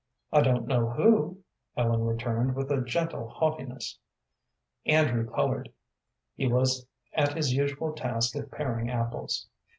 [0.33, 1.43] "I don't know who,"
[1.77, 3.99] Ellen returned, with a gentle haughtiness.
[4.83, 5.69] Andrew colored.
[6.33, 9.47] He was at his usual task of paring apples.